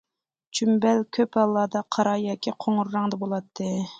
[0.59, 3.71] چۈمبەل كۆپ ھاللاردا قارا ياكى قوڭۇر رەڭدە بولاتتى.